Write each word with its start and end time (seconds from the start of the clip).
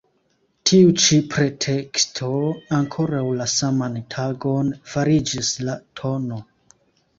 Tiu 0.69 0.93
ĉi 1.01 1.19
preteksto 1.33 2.31
ankoraŭ 2.79 3.21
la 3.43 3.49
saman 3.53 4.01
tagon 4.17 4.75
fariĝis 4.97 5.55
la 5.71 5.79
tn. 6.03 6.45